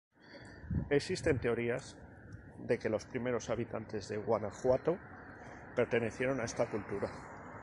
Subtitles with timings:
[0.89, 1.95] Existen teorías
[2.57, 4.97] de que los primeros habitantes de Guanajuato
[5.75, 7.07] pertenecieron a esta cultura.